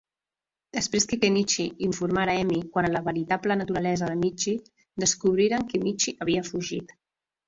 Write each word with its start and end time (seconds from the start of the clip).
Després 0.75 1.03
que 1.09 1.17
Ken'ichi 1.25 1.65
informara 1.87 2.33
Emmy 2.43 2.57
quant 2.77 2.87
a 2.89 2.89
la 2.93 3.01
veritable 3.07 3.57
naturalesa 3.59 4.07
de 4.13 4.15
Mitchi, 4.21 4.55
descobriren 5.05 5.67
que 5.75 5.83
Michi 5.85 6.15
havia 6.27 6.43
fugit. 6.49 6.95